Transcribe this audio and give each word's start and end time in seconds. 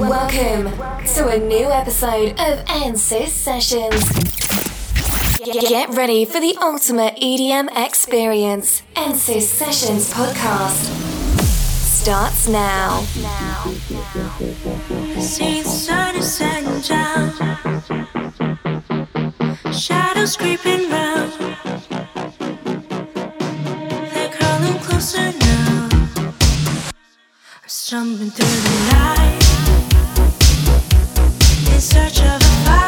Welcome 0.00 0.70
to 1.14 1.28
a 1.28 1.38
new 1.38 1.70
episode 1.70 2.38
of 2.38 2.58
Enhanced 2.68 3.28
Sessions. 3.28 4.04
Get 5.42 5.88
ready 5.88 6.26
for 6.26 6.38
the 6.38 6.54
ultimate 6.60 7.16
EDM 7.16 7.68
experience. 7.74 8.82
Enhanced 8.94 9.54
Sessions 9.54 10.12
podcast 10.12 10.84
starts 11.80 12.46
now. 12.46 13.00
See 15.18 15.62
the 15.62 15.68
sun 15.68 16.16
is 16.16 16.30
setting 16.30 16.80
down. 16.82 17.32
Shadows 19.72 20.36
creeping 20.36 20.90
round. 20.90 21.32
They're 24.12 24.30
crawling 24.30 24.78
closer 24.80 25.32
now. 25.32 25.88
I'm 26.18 27.66
Stumbling 27.66 28.30
through 28.30 28.46
the 28.46 28.92
night 28.92 29.55
search 31.86 32.20
of 32.20 32.42
a 32.42 32.64
fire. 32.64 32.85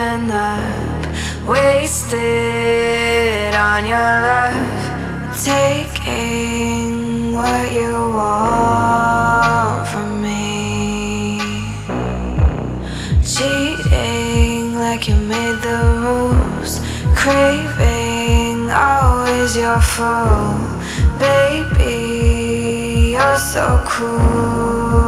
up 0.00 1.06
Wasted 1.46 3.54
on 3.54 3.84
your 3.84 3.98
love 3.98 5.44
Taking 5.44 7.34
what 7.34 7.70
you 7.72 7.92
want 7.92 9.86
from 9.88 10.22
me. 10.22 11.38
Cheating 13.22 14.74
like 14.74 15.06
you 15.08 15.16
made 15.16 15.60
the 15.68 15.78
rules 16.04 16.80
Craving 17.14 18.70
always 18.70 19.54
your 19.54 19.80
fool 19.80 20.70
Baby, 21.18 23.10
you're 23.12 23.36
so 23.36 23.82
cruel. 23.84 24.99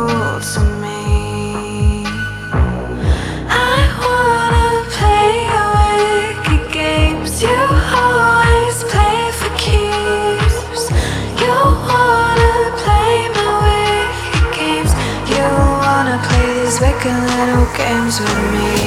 making 17.05 17.21
little 17.25 17.67
games 17.75 18.21
with 18.21 18.53
me. 18.53 18.82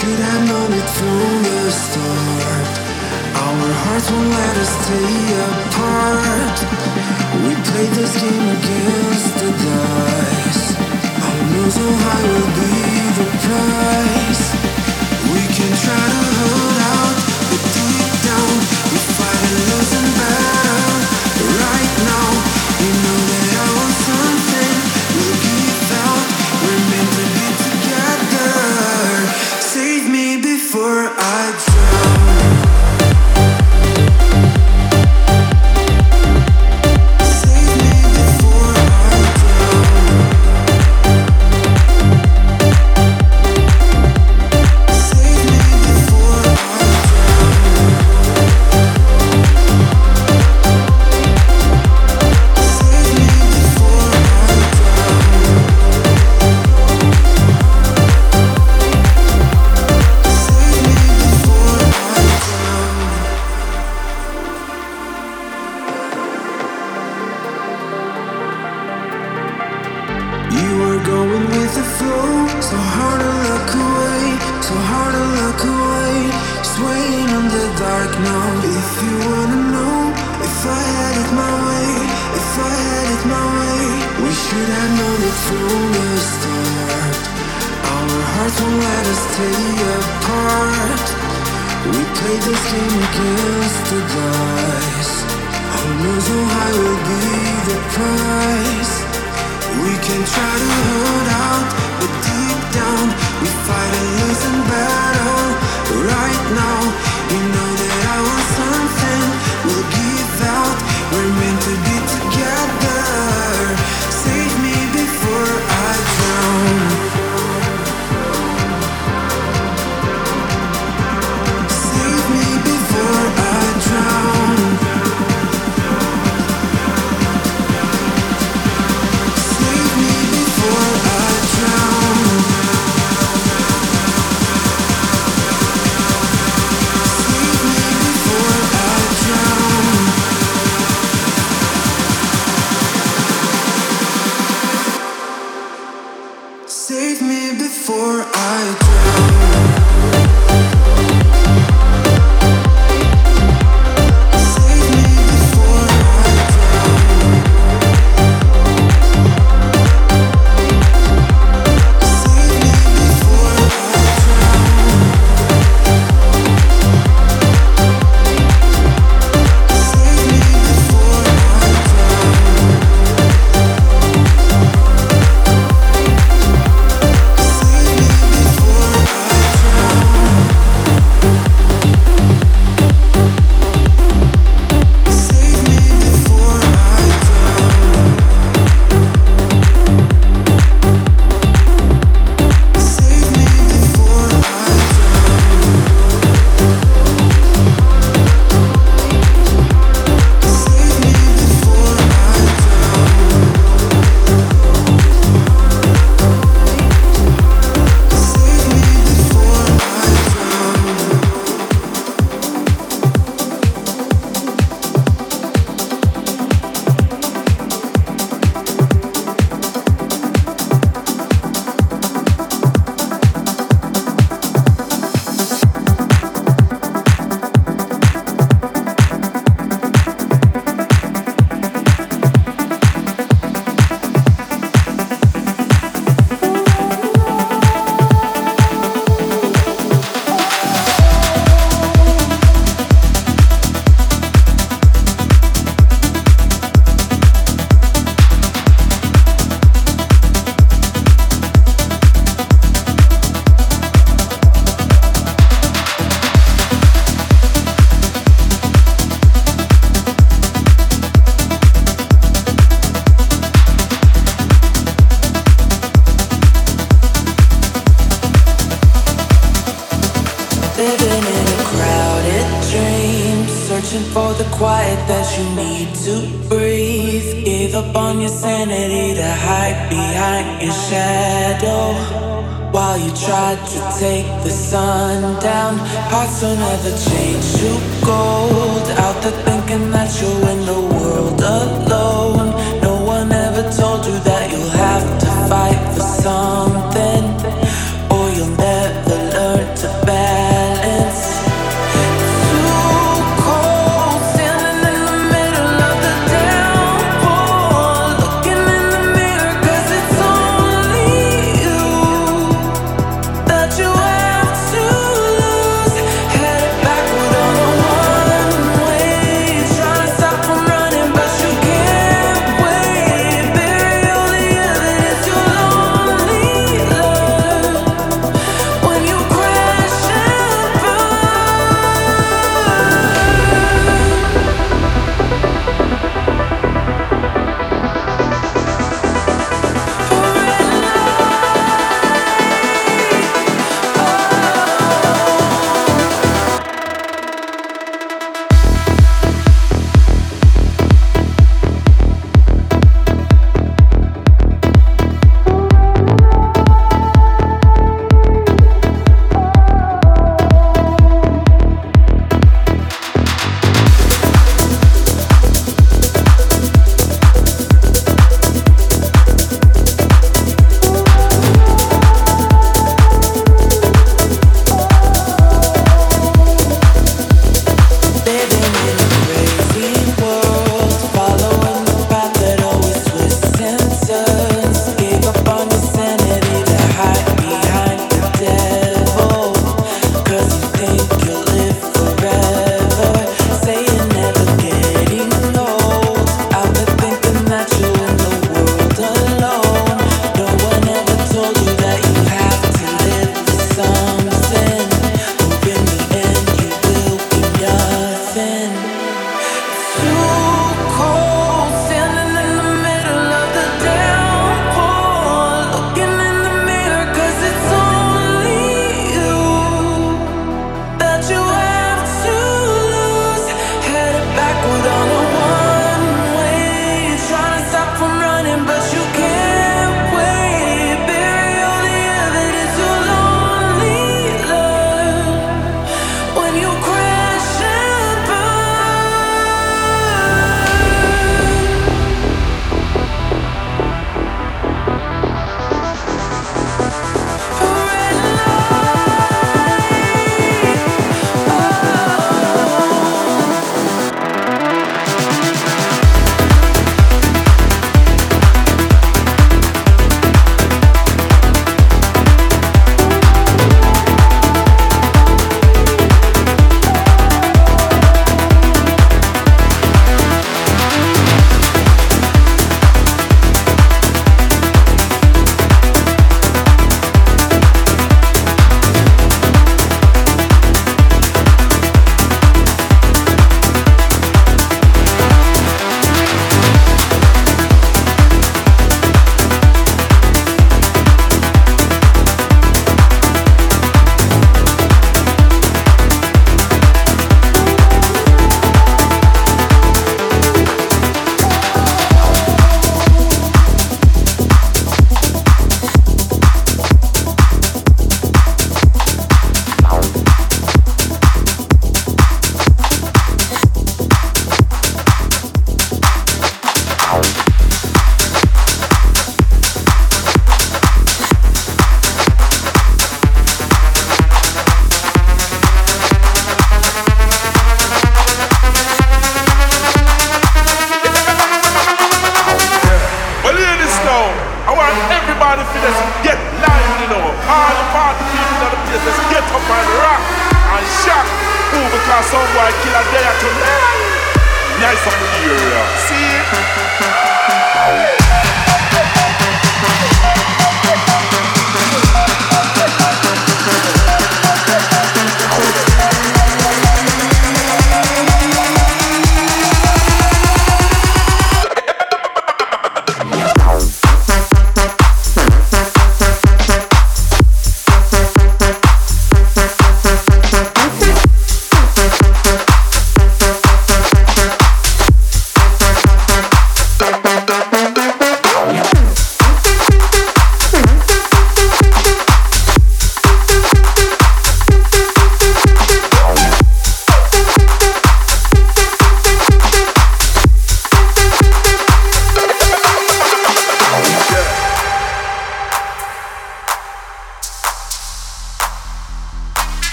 Should 0.00 0.18
have 0.18 0.48
known 0.48 0.72
it 0.72 0.88
from 0.96 1.42
the 1.44 1.70
start. 1.70 2.68
Our 3.36 3.68
hearts 3.84 4.10
won't 4.10 4.30
let 4.30 4.56
us 4.56 4.72
stay 4.80 5.18
apart. 5.44 6.56
We 7.44 7.52
played 7.68 7.92
this 8.00 8.14
game 8.18 8.48
against 8.48 9.34
the 9.40 9.50
dice. 9.60 10.64
I 11.20 11.34
know 11.52 11.68
so 11.68 11.86
high 12.00 12.24
will 12.32 12.50
be 12.60 12.72
the 13.20 13.28
price. 13.44 14.44
We 15.34 15.42
can 15.52 15.72
try 15.84 16.04
to 16.14 16.22
hold. 16.40 16.79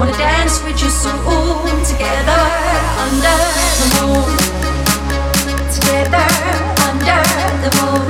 wanna 0.00 0.16
dance 0.16 0.64
with 0.64 0.80
you, 0.82 0.88
so 0.88 1.10
all 1.26 1.62
together 1.84 2.40
under 3.04 3.36
the 3.80 3.86
moon. 4.00 4.36
Together 5.74 6.26
under 6.88 7.20
the 7.60 7.70
moon. 7.76 8.09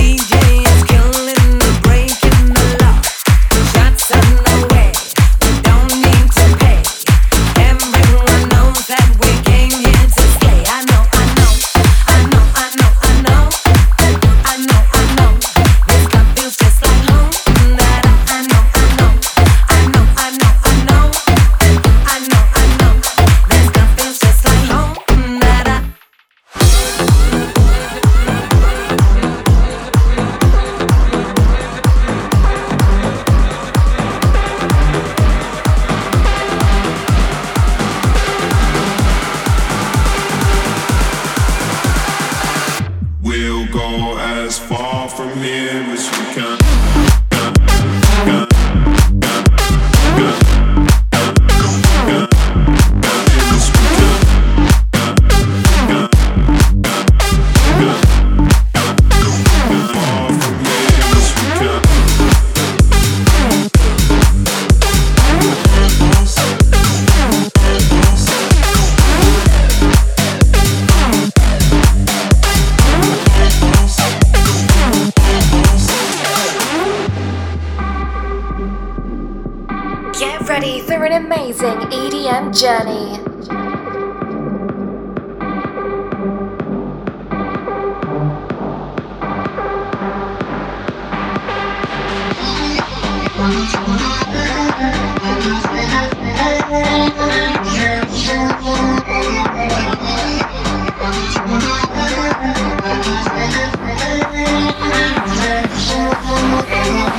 Drop 0.00 0.08
it, 0.08 0.86
drop 0.88 1.59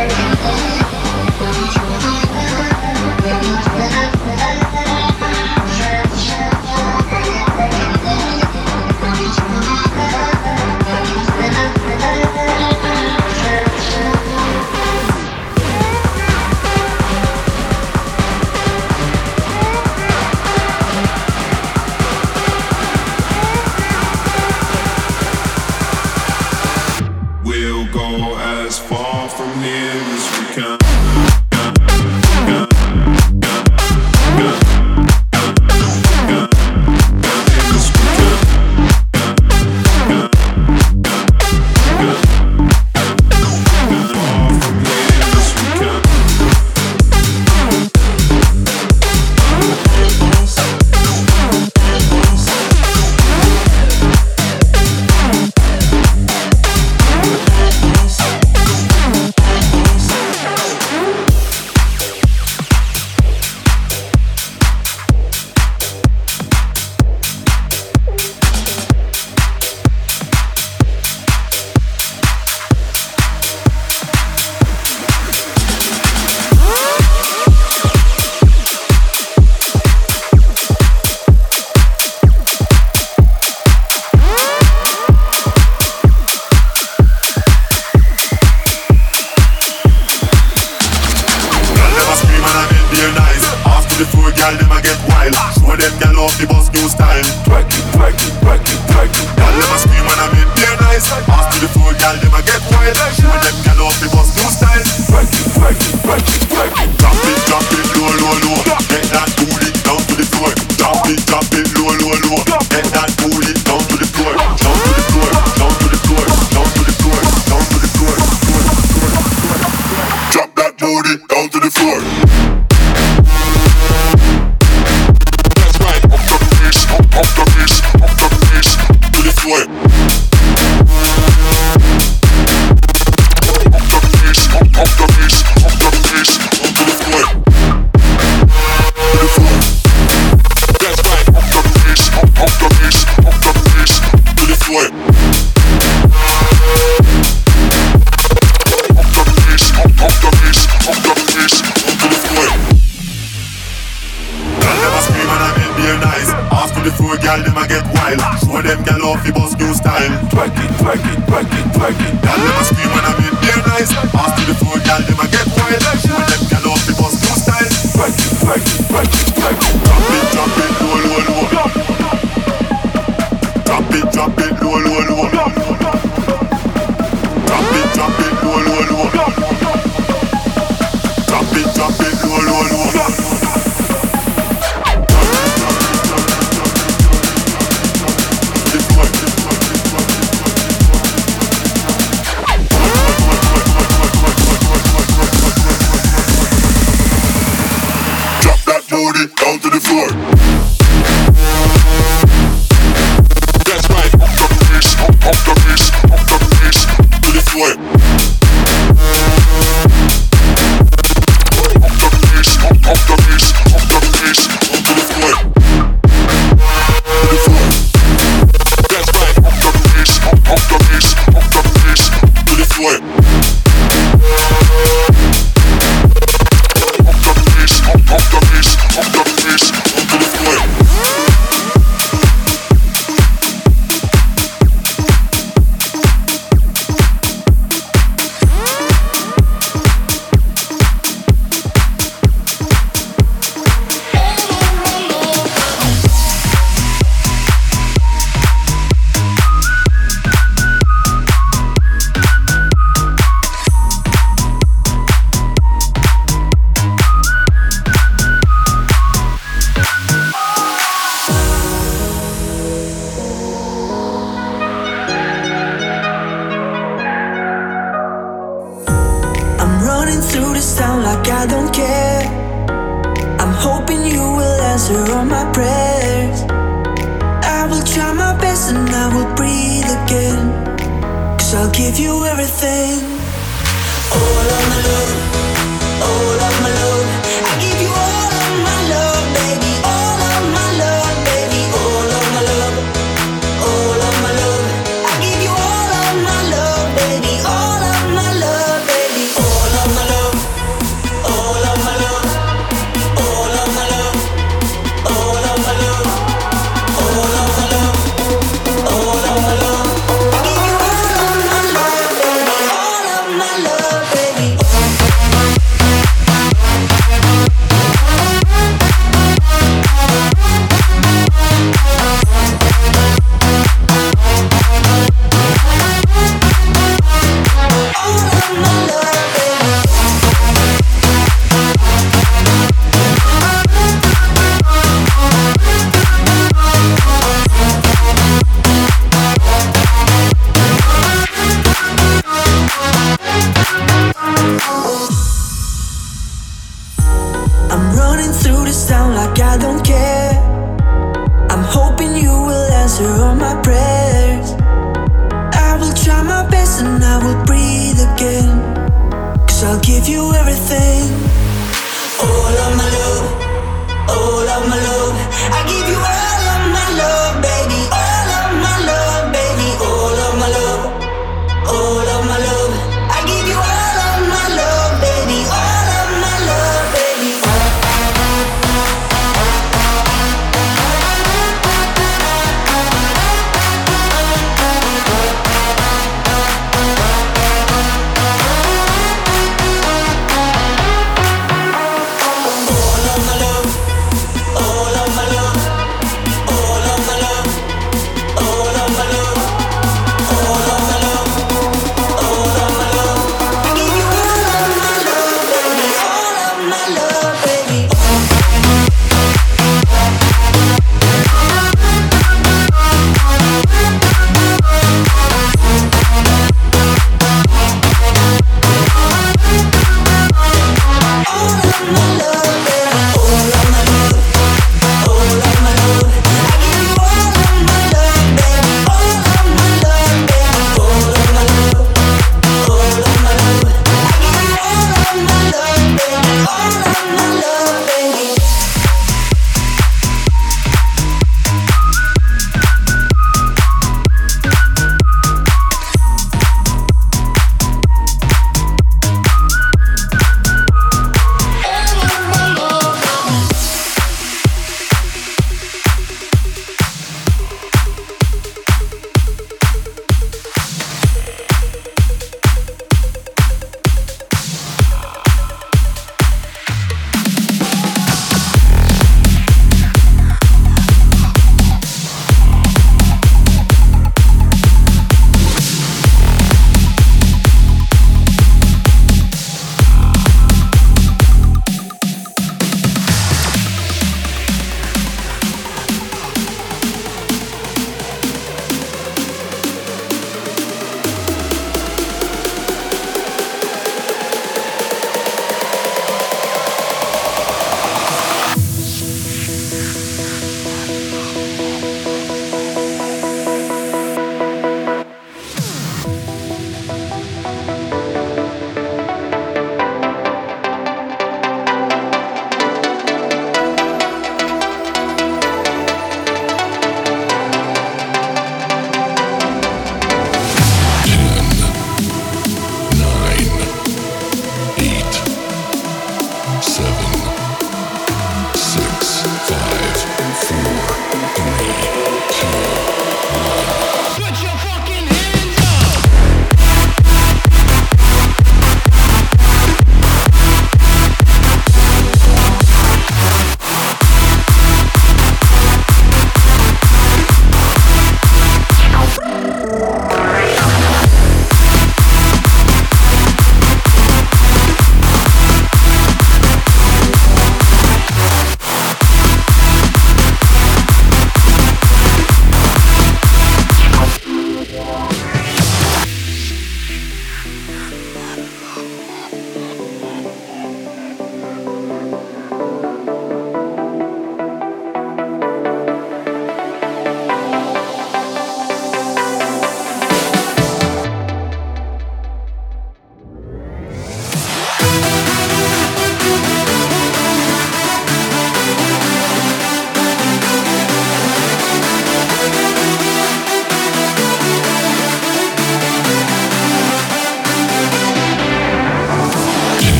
it, 0.00 0.38
low, 4.28 4.67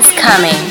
is 0.00 0.12
coming. 0.12 0.69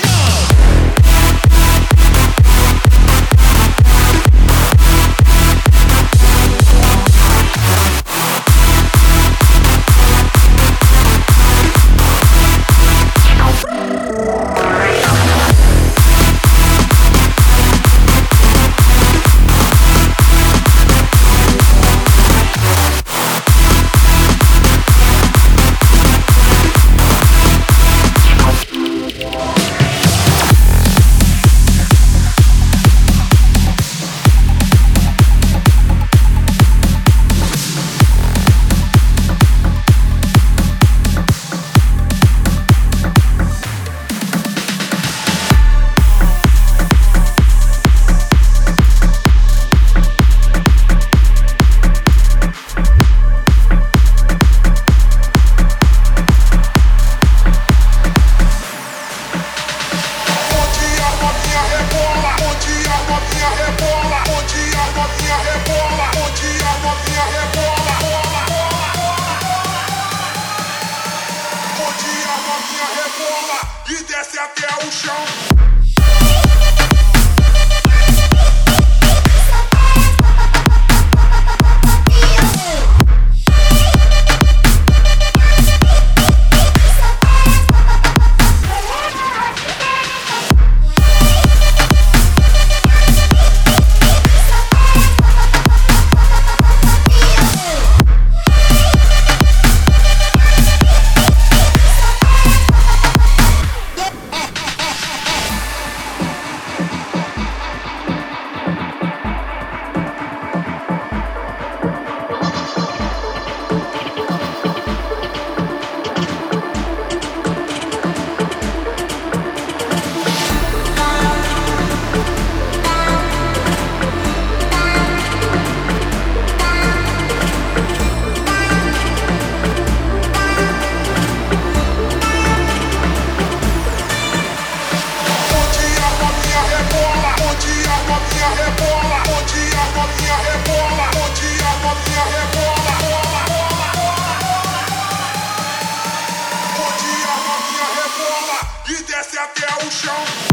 E 149.82 150.49